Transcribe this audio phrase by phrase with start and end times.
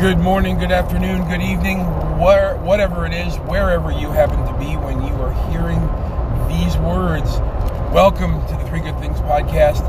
[0.00, 1.78] Good morning, good afternoon, good evening,
[2.20, 5.80] where, whatever it is, wherever you happen to be when you are hearing
[6.48, 7.38] these words.
[7.94, 9.80] Welcome to the Three Good Things podcast.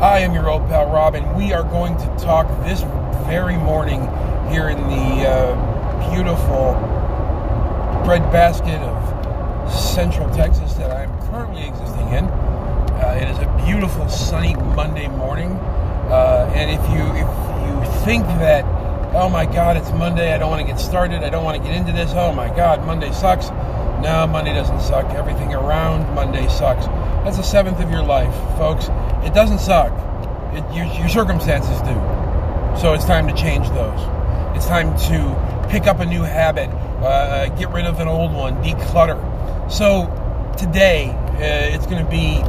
[0.00, 2.82] I am your old pal Rob, and we are going to talk this
[3.26, 4.02] very morning
[4.48, 6.74] here in the uh, beautiful
[8.04, 12.24] breadbasket of Central Texas that I am currently existing in.
[12.26, 15.50] Uh, it is a beautiful sunny Monday morning,
[16.10, 17.26] uh, and if you if
[17.66, 18.77] you think that
[19.14, 20.32] oh my God, it's Monday.
[20.32, 21.22] I don't want to get started.
[21.22, 22.12] I don't want to get into this.
[22.14, 23.48] Oh my God, Monday sucks.
[24.02, 25.06] No, Monday doesn't suck.
[25.14, 26.86] Everything around Monday sucks.
[27.24, 28.88] That's the seventh of your life, folks.
[29.26, 29.92] It doesn't suck.
[30.54, 31.94] It, your, your circumstances do.
[32.80, 34.00] So it's time to change those.
[34.56, 36.68] It's time to pick up a new habit,
[37.02, 39.18] uh, get rid of an old one, declutter.
[39.70, 40.06] So
[40.56, 42.40] today, uh, it's going to be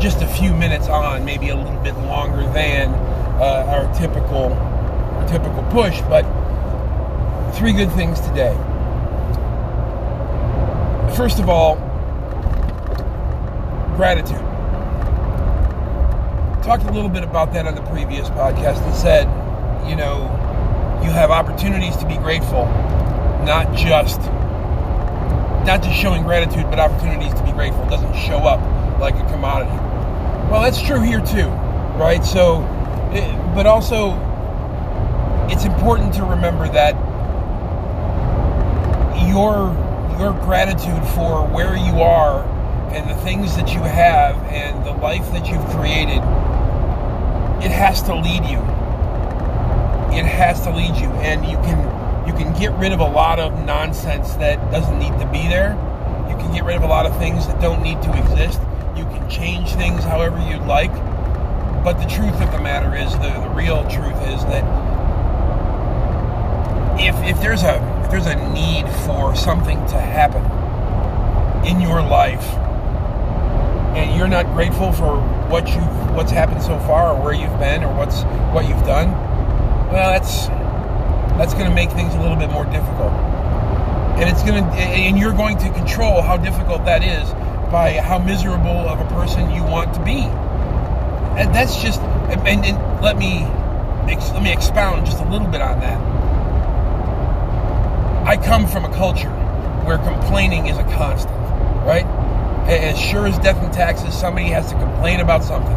[0.00, 4.48] just a few minutes on, maybe a little bit longer than uh, our typical
[5.24, 6.24] typical push, but
[7.54, 8.54] three good things today.
[11.16, 11.76] First of all,
[13.96, 14.38] gratitude.
[16.64, 19.26] Talked a little bit about that on the previous podcast and said,
[19.88, 20.22] you know,
[21.04, 22.64] you have opportunities to be grateful,
[23.44, 24.20] not just
[25.64, 28.60] not just showing gratitude, but opportunities to be grateful it doesn't show up
[29.00, 29.70] like a commodity.
[30.50, 31.48] Well, that's true here too,
[31.96, 32.22] right?
[32.24, 32.60] So,
[33.54, 34.10] but also
[35.50, 36.94] it's important to remember that
[39.28, 39.74] your
[40.18, 42.44] your gratitude for where you are
[42.92, 46.22] and the things that you have and the life that you've created
[47.64, 48.58] it has to lead you.
[50.12, 51.08] It has to lead you.
[51.24, 55.18] And you can you can get rid of a lot of nonsense that doesn't need
[55.18, 55.72] to be there.
[56.28, 58.60] You can get rid of a lot of things that don't need to exist.
[58.94, 60.92] You can change things however you'd like.
[61.82, 64.64] But the truth of the matter is the, the real truth is that
[67.06, 70.42] if if there's a if there's a need for something to happen
[71.66, 72.44] in your life
[73.96, 75.80] and you're not grateful for what you
[76.14, 79.10] what's happened so far or where you've been or what's what you've done
[79.90, 80.48] well that's
[81.38, 83.12] that's going to make things a little bit more difficult.
[84.18, 87.28] And it's going to and you're going to control how difficult that is
[87.72, 90.22] by how miserable of a person you want to be.
[91.36, 93.44] And that's just and, and let me
[94.32, 96.13] let me expound just a little bit on that
[98.24, 99.28] I come from a culture
[99.84, 101.36] where complaining is a constant,
[101.84, 102.06] right?
[102.66, 105.76] As sure as death and taxes, somebody has to complain about something.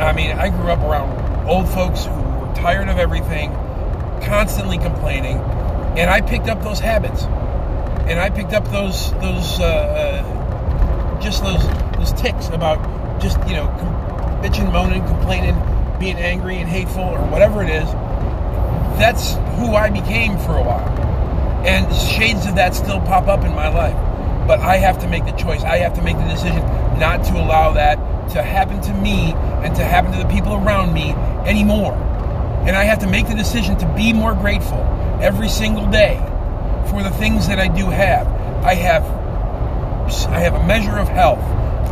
[0.00, 3.50] I mean, I grew up around old folks who were tired of everything,
[4.22, 5.38] constantly complaining,
[5.98, 11.42] and I picked up those habits, and I picked up those those uh, uh, just
[11.42, 13.66] those those ticks about just you know
[14.44, 15.56] bitching, moaning, complaining,
[15.98, 17.92] being angry and hateful or whatever it is
[19.02, 20.88] that's who I became for a while.
[21.66, 23.96] And shades of that still pop up in my life.
[24.46, 25.62] But I have to make the choice.
[25.62, 26.60] I have to make the decision
[26.98, 27.96] not to allow that
[28.30, 29.32] to happen to me
[29.62, 31.12] and to happen to the people around me
[31.46, 31.94] anymore.
[32.66, 34.78] And I have to make the decision to be more grateful
[35.20, 36.16] every single day
[36.90, 38.26] for the things that I do have.
[38.64, 39.02] I have
[40.28, 41.40] I have a measure of health.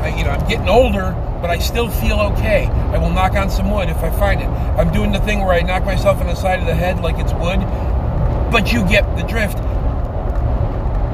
[0.00, 2.66] I, you know, I'm getting older, but I still feel okay.
[2.66, 4.46] I will knock on some wood if I find it.
[4.46, 7.18] I'm doing the thing where I knock myself on the side of the head like
[7.18, 7.60] it's wood,
[8.52, 9.58] but you get the drift.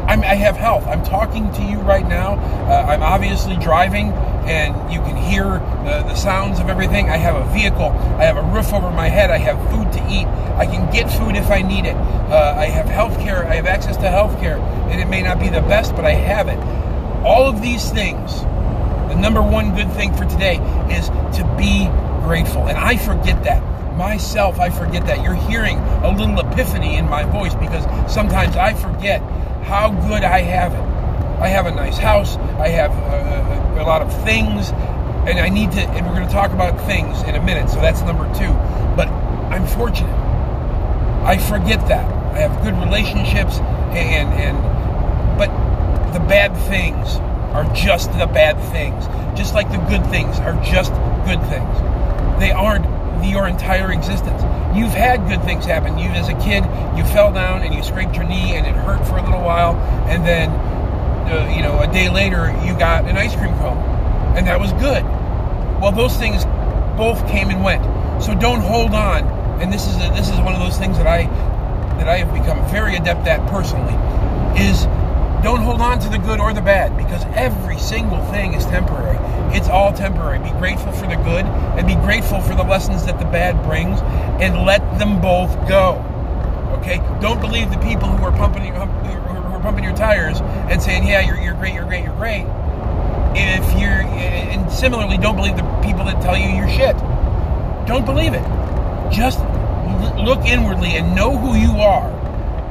[0.06, 0.86] I'm, i have health.
[0.86, 2.34] I'm talking to you right now.
[2.34, 4.12] Uh, I'm obviously driving,
[4.46, 5.44] and you can hear
[5.84, 7.10] the, the sounds of everything.
[7.10, 7.90] I have a vehicle.
[8.18, 9.30] I have a roof over my head.
[9.30, 10.26] I have food to eat.
[10.56, 11.96] I can get food if I need it.
[11.96, 13.44] Uh, I have health care.
[13.46, 16.12] I have access to health care, and it may not be the best, but I
[16.12, 16.58] have it.
[17.24, 18.42] All of these things
[19.16, 20.56] the number one good thing for today
[20.90, 21.86] is to be
[22.22, 22.68] grateful.
[22.68, 23.62] And I forget that.
[23.96, 25.22] Myself, I forget that.
[25.22, 29.22] You're hearing a little epiphany in my voice because sometimes I forget
[29.62, 31.40] how good I have it.
[31.40, 32.36] I have a nice house.
[32.36, 34.70] I have a, a, a lot of things.
[35.26, 37.70] And I need to, and we're going to talk about things in a minute.
[37.70, 38.52] So that's number two.
[38.96, 40.12] But I'm fortunate.
[41.24, 42.06] I forget that.
[42.34, 43.60] I have good relationships
[43.96, 45.48] and, and, but
[46.12, 47.18] the bad things
[47.56, 49.06] are just the bad things,
[49.36, 50.92] just like the good things are just
[51.24, 52.38] good things.
[52.38, 52.84] They aren't
[53.24, 54.42] your entire existence.
[54.76, 55.96] You've had good things happen.
[55.98, 56.62] You, as a kid,
[56.98, 59.74] you fell down and you scraped your knee and it hurt for a little while,
[60.06, 63.78] and then, uh, you know, a day later you got an ice cream cone,
[64.36, 65.02] and that was good.
[65.80, 66.44] Well, those things
[66.98, 67.82] both came and went.
[68.22, 69.24] So don't hold on.
[69.62, 71.24] And this is a, this is one of those things that I
[71.96, 73.94] that I have become very adept at personally.
[74.60, 74.84] Is
[75.46, 79.16] don't hold on to the good or the bad because every single thing is temporary.
[79.56, 80.40] It's all temporary.
[80.40, 84.00] Be grateful for the good and be grateful for the lessons that the bad brings
[84.42, 86.02] and let them both go.
[86.80, 86.96] Okay?
[87.20, 91.20] Don't believe the people who are pumping who are pumping your tires and saying, "Yeah,
[91.20, 92.44] you're, you're great, you're great, you're great."
[93.36, 96.96] If you're and similarly, don't believe the people that tell you you're shit.
[97.86, 98.42] Don't believe it.
[99.12, 99.38] Just
[100.18, 102.15] look inwardly and know who you are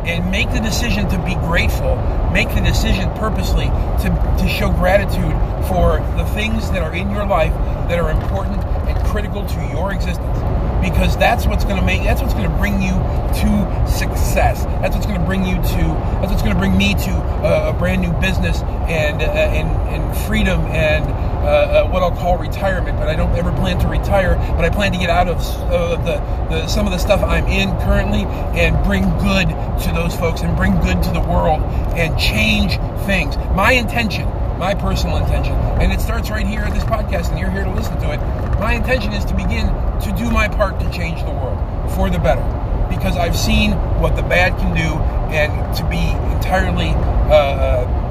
[0.05, 1.95] and make the decision to be grateful.
[2.31, 5.33] Make the decision purposely to, to show gratitude
[5.67, 7.53] for the things that are in your life
[7.89, 10.39] that are important and critical to your existence.
[10.81, 14.65] Because that's what's going to make, that's what's going to bring you to success.
[14.65, 15.83] That's what's going to bring you to,
[16.21, 17.11] that's what's going to bring me to
[17.41, 21.05] a, a brand new business and, uh, and, and freedom and
[21.45, 24.35] uh, what I'll call retirement, but I don't ever plan to retire.
[24.55, 26.17] But I plan to get out of uh, the,
[26.49, 28.23] the some of the stuff I'm in currently
[28.59, 29.47] and bring good
[29.83, 31.61] to those folks and bring good to the world
[31.95, 33.37] and change things.
[33.55, 34.27] My intention,
[34.57, 37.71] my personal intention, and it starts right here at this podcast, and you're here to
[37.71, 38.19] listen to it.
[38.59, 39.67] My intention is to begin
[40.01, 42.43] to do my part to change the world for the better
[42.89, 44.95] because I've seen what the bad can do,
[45.33, 46.89] and to be entirely
[47.29, 48.04] uh,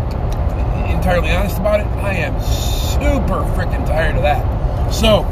[0.92, 4.90] entirely honest about it, I am super freaking tired of that.
[4.92, 5.24] So,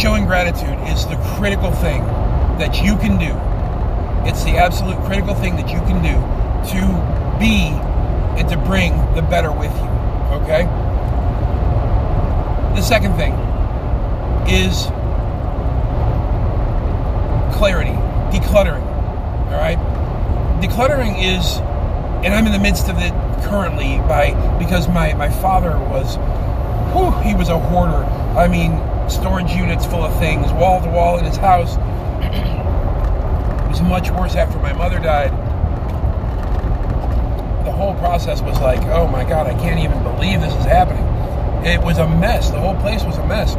[0.00, 2.02] showing gratitude is the critical thing
[2.58, 3.32] that you can do.
[4.28, 6.14] It's the absolute critical thing that you can do
[6.72, 7.68] to be
[8.38, 9.88] and to bring the better with you.
[10.42, 10.64] Okay?
[12.74, 13.34] The second thing
[14.48, 14.86] is
[17.56, 17.92] clarity,
[18.36, 18.86] decluttering.
[19.52, 19.78] All right?
[20.62, 21.58] Decluttering is,
[22.24, 23.12] and I'm in the midst of it
[23.44, 26.16] currently by because my my father was
[26.92, 28.04] whew, he was a hoarder.
[28.36, 28.78] I mean,
[29.08, 31.76] storage units full of things, wall to wall in his house.
[33.64, 35.30] it was much worse after my mother died.
[37.66, 41.06] The whole process was like, oh my god, I can't even believe this is happening.
[41.64, 42.50] It was a mess.
[42.50, 43.56] The whole place was a mess.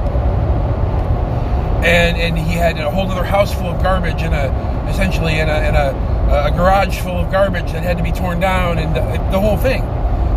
[1.86, 4.52] And and he had a whole other house full of garbage and a
[4.90, 8.40] essentially in a in a a garage full of garbage that had to be torn
[8.40, 9.02] down and the,
[9.32, 9.82] the whole thing.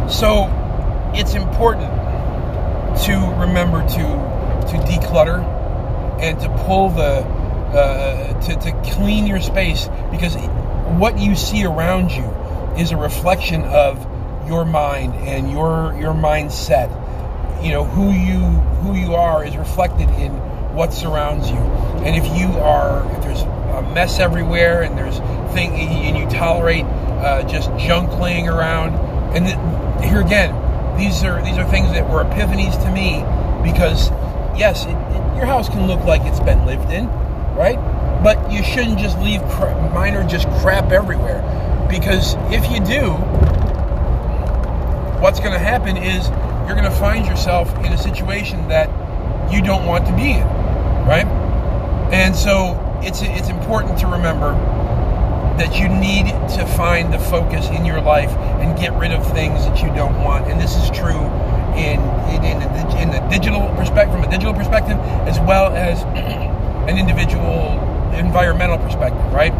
[0.09, 0.47] So
[1.15, 1.91] it's important
[3.05, 4.27] to remember to
[4.67, 5.43] to declutter
[6.21, 7.25] and to pull the
[7.77, 10.35] uh, to, to clean your space because
[10.99, 12.25] what you see around you
[12.79, 13.99] is a reflection of
[14.47, 16.91] your mind and your your mindset.
[17.63, 20.33] You know who you who you are is reflected in
[20.75, 21.57] what surrounds you.
[21.57, 25.19] And if you are if there's a mess everywhere and there's
[25.57, 28.95] thing and you tolerate uh, just junk laying around.
[29.35, 30.53] And th- here again
[30.97, 33.21] these are these are things that were epiphanies to me
[33.69, 34.11] because
[34.59, 37.07] yes it, it, your house can look like it's been lived in
[37.57, 37.77] right?
[38.23, 41.41] But you shouldn't just leave cra- minor just crap everywhere.
[41.89, 43.13] Because if you do
[45.21, 46.29] what's going to happen is
[46.67, 48.89] you're going to find yourself in a situation that
[49.53, 50.47] you don't want to be in
[51.07, 51.27] right?
[52.13, 54.53] And so it's it's important to remember
[55.59, 56.27] that you need
[56.57, 58.31] to find the focus in your life
[58.61, 60.47] and get rid of things that you don't want.
[60.47, 61.25] And this is true
[61.77, 62.01] in
[62.33, 66.03] in, in, the, in the digital perspective, from a digital perspective, as well as
[66.89, 67.81] an individual
[68.15, 69.53] environmental perspective, right?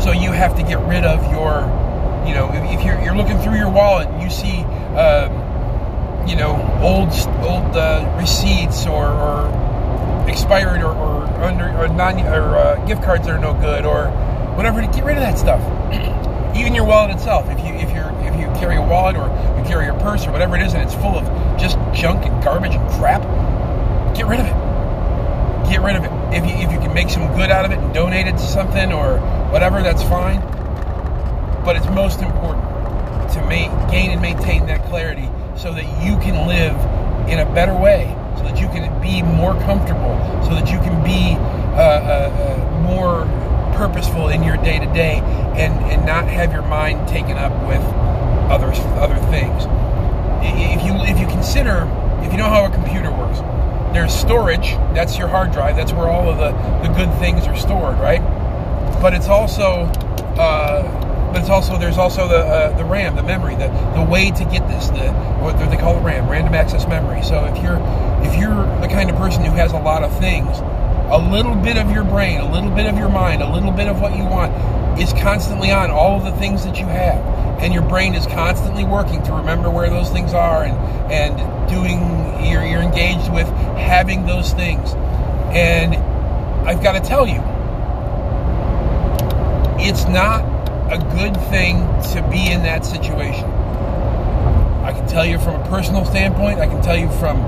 [0.00, 1.66] So you have to get rid of your,
[2.26, 4.64] you know, if you're you're looking through your wallet and you see.
[4.96, 5.50] Um,
[6.26, 7.08] you know, old
[7.42, 13.26] old uh, receipts or, or expired or, or under or non or uh, gift cards
[13.26, 14.08] that are no good or
[14.60, 14.82] whatever.
[14.82, 15.60] Get rid of that stuff.
[16.56, 17.48] Even your wallet itself.
[17.48, 20.32] If you if you if you carry a wallet or you carry a purse or
[20.32, 21.24] whatever it is, and it's full of
[21.58, 23.22] just junk and garbage and crap,
[24.14, 25.70] get rid of it.
[25.70, 26.10] Get rid of it.
[26.36, 28.46] If you if you can make some good out of it and donate it to
[28.46, 29.18] something or
[29.50, 30.40] whatever, that's fine.
[31.64, 32.64] But it's most important
[33.32, 36.76] to make, gain and maintain that clarity so that you can live
[37.30, 41.04] in a better way so that you can be more comfortable, so that you can
[41.04, 41.36] be
[41.76, 43.24] uh, uh, uh, more
[43.80, 45.20] purposeful in your day to day,
[45.56, 47.80] and and not have your mind taken up with
[48.52, 48.68] other
[49.00, 49.64] other things.
[50.44, 51.88] If you if you consider
[52.22, 53.38] if you know how a computer works,
[53.94, 54.76] there's storage.
[54.92, 55.76] That's your hard drive.
[55.76, 56.52] That's where all of the
[56.86, 58.20] the good things are stored, right?
[59.00, 59.84] But it's also
[60.36, 60.82] uh,
[61.32, 64.44] but it's also there's also the uh, the RAM, the memory, the the way to
[64.44, 65.10] get this, the
[65.40, 67.22] what they call the RAM, random access memory.
[67.22, 67.80] So if you're
[68.28, 70.60] if you're the kind of person who has a lot of things,
[71.10, 73.88] a little bit of your brain, a little bit of your mind, a little bit
[73.88, 74.52] of what you want
[75.00, 77.18] is constantly on all of the things that you have,
[77.62, 80.76] and your brain is constantly working to remember where those things are and
[81.10, 81.98] and doing
[82.46, 84.92] you're, you're engaged with having those things,
[85.52, 85.96] and
[86.68, 87.40] I've got to tell you,
[89.84, 90.44] it's not
[90.92, 91.78] a good thing
[92.12, 93.46] to be in that situation.
[94.84, 96.60] I can tell you from a personal standpoint.
[96.60, 97.38] I can tell you from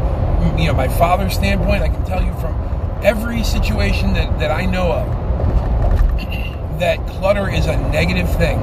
[0.59, 1.83] you know my father's standpoint.
[1.83, 2.62] I can tell you from
[3.03, 8.59] every situation that, that I know of that clutter is a negative thing.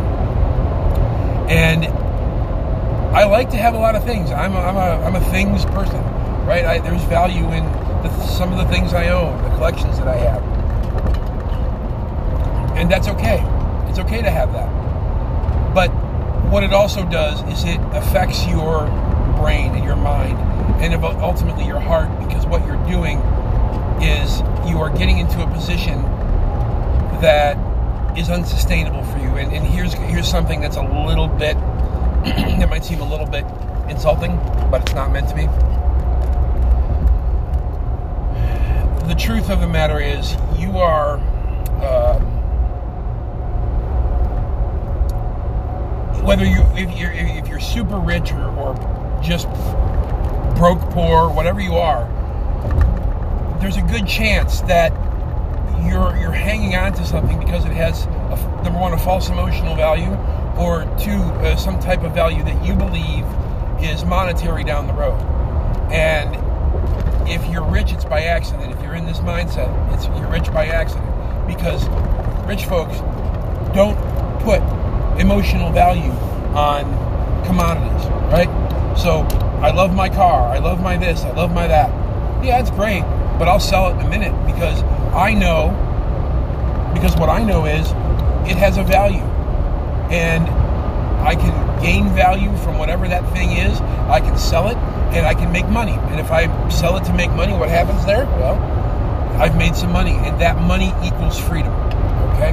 [1.50, 1.86] And
[3.15, 4.31] I like to have a lot of things.
[4.31, 6.01] I'm a, I'm a, I'm a things person,
[6.46, 6.63] right?
[6.63, 7.63] I, there's value in
[8.03, 10.43] the, some of the things I own, the collections that I have.
[12.77, 13.43] And that's okay.
[13.89, 15.74] It's okay to have that.
[15.74, 15.89] But
[16.50, 18.86] what it also does is it affects your
[19.38, 20.38] brain and your mind
[20.81, 23.19] and ultimately your heart because what you're doing
[24.01, 24.39] is
[24.70, 26.01] you are getting into a position
[27.22, 27.58] that
[28.18, 29.29] is unsustainable for you.
[29.38, 31.56] And, and here's here's something that's a little bit
[32.24, 33.46] that might seem a little bit
[33.89, 34.36] insulting,
[34.70, 35.46] but it's not meant to be.
[39.08, 41.18] The truth of the matter is, you are.
[41.82, 42.20] Uh,
[46.24, 49.48] whether you if you're if you're super rich or, or just
[50.56, 52.06] broke poor, whatever you are,
[53.59, 54.91] there's a good chance that
[55.85, 59.75] you're you're hanging on to something because it has a, number one a false emotional
[59.75, 60.11] value,
[60.57, 63.25] or two uh, some type of value that you believe
[63.83, 65.19] is monetary down the road.
[65.91, 66.35] And
[67.29, 68.71] if you're rich, it's by accident.
[68.73, 71.07] If you're in this mindset, it's you're rich by accident
[71.47, 71.87] because
[72.47, 72.97] rich folks
[73.73, 73.97] don't
[74.41, 74.61] put
[75.19, 76.11] emotional value
[76.55, 76.83] on
[77.45, 78.49] commodities, right?
[78.97, 79.21] So
[79.61, 81.89] I love my car, I love my this, I love my that.
[82.43, 83.03] Yeah, it's great,
[83.39, 84.84] but I'll sell it in a minute because
[85.15, 85.72] I know,
[86.93, 87.88] because what I know is
[88.50, 89.24] it has a value.
[90.12, 90.48] And
[91.24, 93.79] I can gain value from whatever that thing is.
[93.79, 94.77] I can sell it
[95.15, 95.93] and I can make money.
[95.93, 98.25] And if I sell it to make money, what happens there?
[98.25, 98.55] Well,
[99.39, 101.72] I've made some money, and that money equals freedom.
[102.34, 102.51] Okay?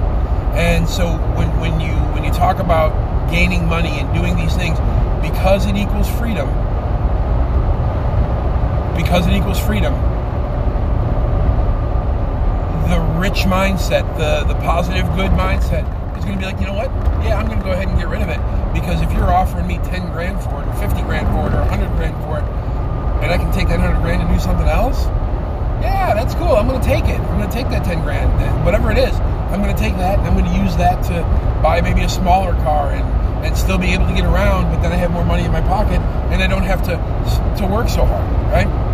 [0.54, 2.92] And so when, when you when you talk about
[3.30, 4.78] gaining money and doing these things,
[5.20, 6.46] because it equals freedom,
[8.96, 9.94] because it equals freedom,
[12.88, 13.00] the
[13.36, 15.84] rich mindset, the, the positive, good mindset,
[16.16, 16.88] is going to be like, you know what?
[17.20, 18.40] Yeah, I'm going to go ahead and get rid of it.
[18.72, 21.60] Because if you're offering me 10 grand for it, or 50 grand for it, or
[21.68, 22.46] 100 grand for it,
[23.22, 25.04] and I can take that 100 grand and do something else,
[25.84, 26.56] yeah, that's cool.
[26.56, 27.20] I'm going to take it.
[27.20, 28.32] I'm going to take that 10 grand,
[28.64, 29.12] whatever it is.
[29.52, 31.20] I'm going to take that and I'm going to use that to
[31.62, 33.04] buy maybe a smaller car and,
[33.44, 35.60] and still be able to get around, but then I have more money in my
[35.60, 36.00] pocket
[36.32, 36.96] and I don't have to
[37.60, 38.85] to work so hard, right?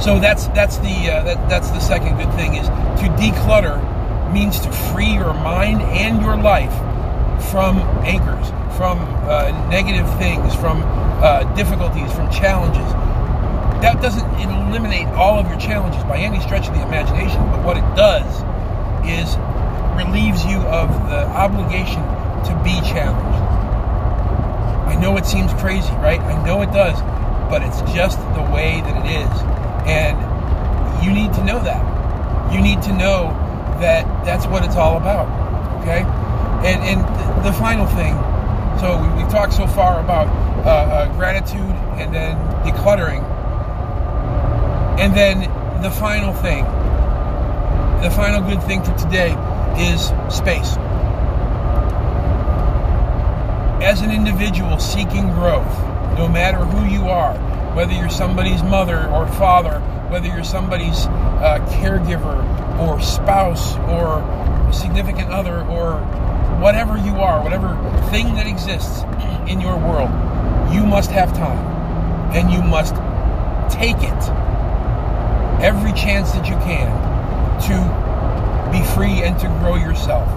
[0.00, 3.80] So that's that's the uh, that, that's the second good thing is to declutter
[4.32, 6.72] means to free your mind and your life
[7.50, 10.82] from anchors, from uh, negative things, from
[11.22, 12.86] uh, difficulties, from challenges.
[13.82, 17.76] That doesn't eliminate all of your challenges by any stretch of the imagination, but what
[17.76, 18.24] it does
[19.04, 19.36] is
[19.96, 22.02] relieves you of the obligation
[22.46, 23.42] to be challenged.
[24.88, 26.20] I know it seems crazy, right?
[26.20, 27.00] I know it does,
[27.50, 29.51] but it's just the way that it is.
[29.86, 32.52] And you need to know that.
[32.52, 33.30] You need to know
[33.80, 35.26] that that's what it's all about.
[35.82, 36.02] Okay?
[36.66, 38.14] And, and the final thing
[38.82, 40.26] so we, have talked so far about
[40.66, 41.60] uh, uh, gratitude
[42.00, 43.22] and then decluttering.
[44.98, 45.42] And then
[45.82, 46.64] the final thing,
[48.02, 49.36] the final good thing for today
[49.78, 50.76] is space.
[53.84, 55.78] As an individual seeking growth,
[56.18, 57.34] no matter who you are,
[57.74, 62.38] whether you're somebody's mother or father, whether you're somebody's uh, caregiver
[62.78, 64.22] or spouse or
[64.72, 66.00] significant other or
[66.60, 67.68] whatever you are, whatever
[68.10, 69.02] thing that exists
[69.50, 70.10] in your world,
[70.72, 71.58] you must have time
[72.34, 72.94] and you must
[73.72, 74.22] take it
[75.62, 76.90] every chance that you can
[77.60, 78.02] to
[78.72, 80.28] be free and to grow yourself.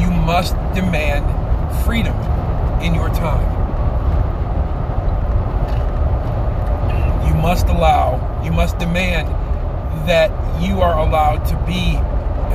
[0.00, 1.24] You must demand
[1.84, 2.16] freedom
[2.82, 3.55] in your time.
[7.46, 9.28] Must allow, you must demand
[10.08, 11.94] that you are allowed to be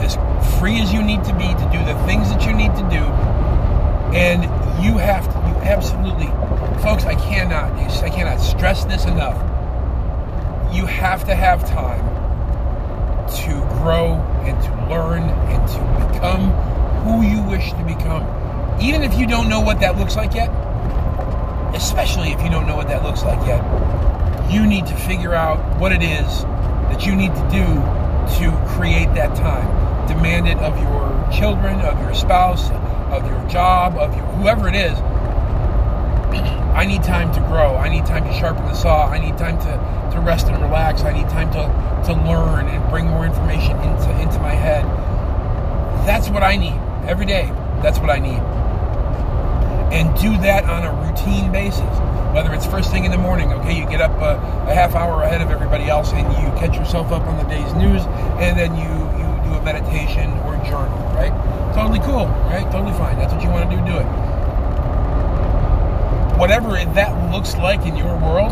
[0.04, 0.18] as
[0.60, 3.06] free as you need to be to do the things that you need to do.
[4.14, 4.44] And
[4.84, 6.28] you have to, you absolutely,
[6.84, 7.72] folks, I cannot,
[8.04, 9.38] I cannot stress this enough.
[10.76, 12.06] You have to have time
[13.46, 16.52] to grow and to learn and to become
[17.06, 18.28] who you wish to become.
[18.82, 20.50] Even if you don't know what that looks like yet,
[21.74, 23.62] especially if you don't know what that looks like yet,
[24.52, 26.44] you need to figure out what it is
[26.92, 27.66] that you need to do
[28.40, 30.08] to create that time.
[30.08, 32.70] Demand it of your children, of your spouse,
[33.12, 34.98] of your job, of your, whoever it is.
[36.76, 37.76] I need time to grow.
[37.76, 39.08] I need time to sharpen the saw.
[39.08, 41.04] I need time to, to rest and relax.
[41.04, 44.84] I need time to, to learn and bring more information into, into my head.
[46.06, 47.48] That's what I need every day.
[47.82, 48.42] That's what I need.
[49.92, 51.84] And do that on a routine basis.
[52.34, 55.24] Whether it's first thing in the morning, okay, you get up a, a half hour
[55.24, 58.04] ahead of everybody else and you catch yourself up on the day's news,
[58.40, 58.88] and then you
[59.20, 61.34] you do a meditation or journal, right?
[61.76, 62.64] Totally cool, right?
[62.72, 63.18] Totally fine.
[63.18, 63.84] That's what you want to do.
[63.86, 64.08] Do it.
[66.40, 68.52] Whatever that looks like in your world,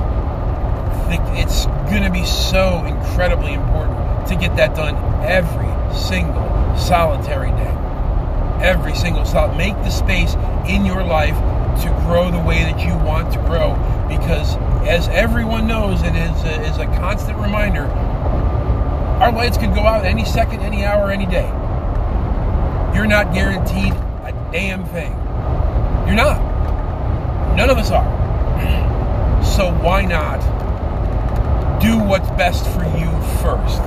[1.39, 7.75] it's going to be so incredibly important to get that done every single solitary day.
[8.61, 9.57] Every single solid.
[9.57, 10.35] Make the space
[10.67, 11.35] in your life
[11.83, 13.73] to grow the way that you want to grow.
[14.09, 14.55] Because
[14.87, 17.85] as everyone knows and is a, is a constant reminder
[19.19, 21.47] our lights could go out any second any hour any day.
[22.95, 25.11] You're not guaranteed a damn thing.
[26.07, 26.39] You're not.
[27.57, 28.19] None of us are.
[29.39, 30.39] So why not
[31.81, 33.09] do what's best for you
[33.41, 33.79] first?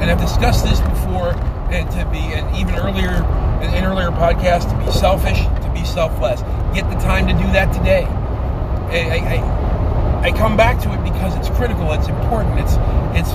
[0.00, 1.34] And i've discussed this before
[1.70, 3.16] and to be and even earlier
[3.62, 5.40] in an earlier podcast to be selfish
[5.74, 6.40] be selfless
[6.74, 8.04] get the time to do that today.
[8.04, 12.74] I, I, I come back to it because it's critical, it's important, it's
[13.14, 13.30] it's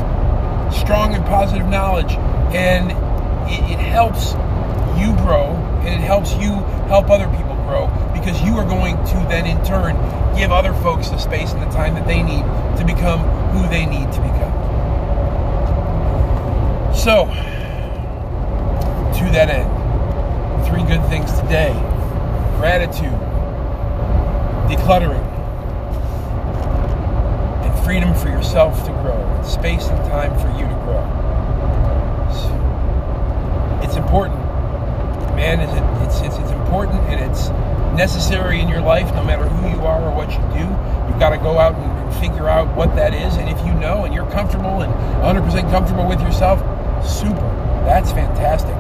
[0.77, 2.11] strong and positive knowledge,
[2.53, 2.91] and
[3.49, 4.33] it, it helps
[4.99, 6.53] you grow, and it helps you
[6.91, 9.95] help other people grow because you are going to then in turn
[10.35, 12.43] give other folks the space and the time that they need
[12.77, 13.19] to become
[13.51, 14.53] who they need to become.
[16.93, 17.25] So,
[19.17, 21.88] to that end, three good things today
[22.59, 23.15] gratitude,
[24.67, 25.23] decluttering,
[27.63, 30.99] and freedom for yourself to grow, and space and time for you to grow.
[33.81, 34.41] It's important,
[35.37, 35.61] man.
[35.61, 37.47] It's, it's, it's important and it's
[37.97, 40.67] necessary in your life, no matter who you are or what you do.
[41.07, 43.37] You've got to go out and, figure out what that is.
[43.37, 44.91] And if you know and you're comfortable and
[45.23, 46.59] 100% comfortable with yourself,
[47.07, 47.39] super.
[47.85, 48.75] That's fantastic.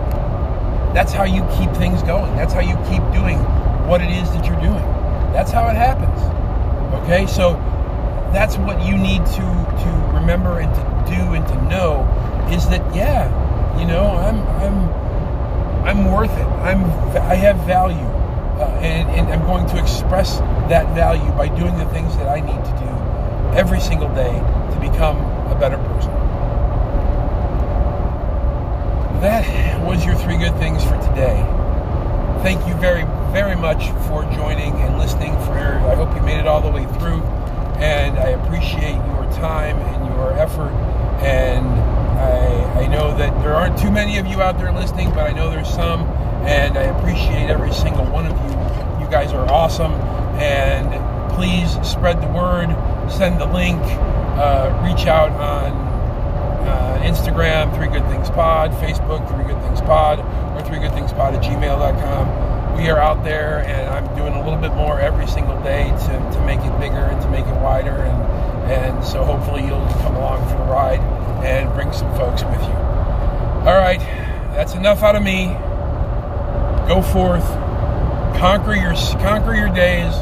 [0.93, 2.35] That's how you keep things going.
[2.35, 3.37] That's how you keep doing
[3.89, 4.85] what it is that you're doing.
[5.33, 6.21] That's how it happens.
[7.01, 7.53] Okay, so
[8.31, 9.47] that's what you need to
[9.81, 12.05] to remember and to do and to know
[12.51, 13.25] is that yeah,
[13.79, 14.99] you know, I'm I'm
[15.87, 16.45] I'm worth it.
[16.61, 16.83] I'm
[17.17, 17.97] I have value,
[18.61, 20.37] uh, and and I'm going to express
[20.69, 24.79] that value by doing the things that I need to do every single day to
[24.79, 25.17] become
[25.49, 26.13] a better person.
[29.21, 31.58] That was your three good things for today.
[32.41, 35.33] Thank you very very much for joining and listening.
[35.45, 37.21] For I hope you made it all the way through,
[37.77, 40.71] and I appreciate your time and your effort.
[41.21, 45.29] And I, I know that there aren't too many of you out there listening, but
[45.29, 46.03] I know there's some,
[46.47, 49.03] and I appreciate every single one of you.
[49.03, 49.91] You guys are awesome,
[50.39, 52.69] and please spread the word,
[53.11, 53.81] send the link,
[54.39, 55.88] uh, reach out on
[56.67, 61.13] uh, Instagram, Three Good Things Pod, Facebook, Three Good Things Pod, or Three Good Things
[61.13, 65.27] Pod at gmail.com we are out there and I'm doing a little bit more every
[65.27, 69.25] single day to, to make it bigger and to make it wider and and so
[69.25, 70.99] hopefully you'll come along for the ride
[71.43, 72.75] and bring some folks with you.
[73.65, 73.99] All right,
[74.53, 75.47] that's enough out of me.
[76.87, 77.45] Go forth,
[78.37, 80.13] conquer your conquer your days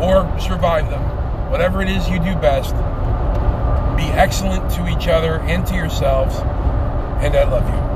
[0.00, 1.02] or survive them.
[1.50, 2.74] Whatever it is you do best.
[3.98, 7.87] Be excellent to each other and to yourselves, and I love you.